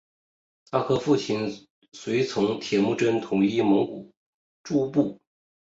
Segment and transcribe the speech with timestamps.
[0.71, 4.11] 他和父亲随从铁木真统一蒙古
[4.63, 5.21] 诸部。